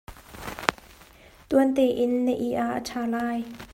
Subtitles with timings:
[1.49, 3.39] Tuan tein na it ah a ṭha lai.